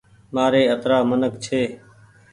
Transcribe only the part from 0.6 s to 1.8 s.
اترآ منک هيتي